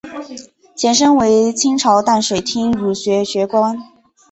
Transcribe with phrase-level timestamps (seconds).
[0.75, 3.79] 前身为清朝淡水厅儒学学宫。